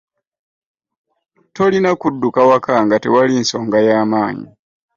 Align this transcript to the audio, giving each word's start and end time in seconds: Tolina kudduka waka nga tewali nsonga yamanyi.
Tolina 1.55 1.91
kudduka 2.01 2.41
waka 2.49 2.73
nga 2.85 2.95
tewali 3.03 3.33
nsonga 3.43 3.77
yamanyi. 3.87 4.47